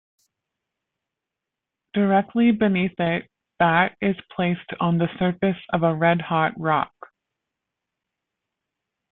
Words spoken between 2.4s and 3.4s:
beneath it,